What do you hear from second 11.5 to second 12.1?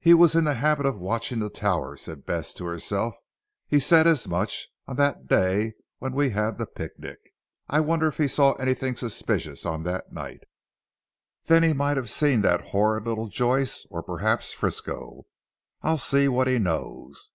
he might have